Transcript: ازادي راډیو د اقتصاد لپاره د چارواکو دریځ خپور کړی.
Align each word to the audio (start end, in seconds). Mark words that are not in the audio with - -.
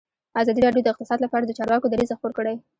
ازادي 0.41 0.61
راډیو 0.65 0.85
د 0.85 0.87
اقتصاد 0.93 1.19
لپاره 1.25 1.43
د 1.45 1.51
چارواکو 1.57 1.89
دریځ 1.91 2.11
خپور 2.17 2.31
کړی. 2.37 2.55